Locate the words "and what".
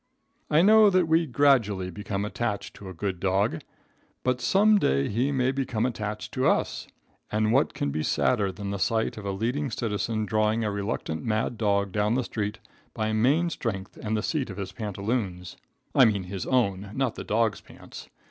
7.31-7.75